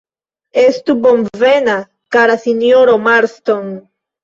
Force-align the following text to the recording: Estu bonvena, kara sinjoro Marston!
Estu 0.61 0.95
bonvena, 1.03 1.77
kara 2.17 2.39
sinjoro 2.47 2.99
Marston! 3.11 3.73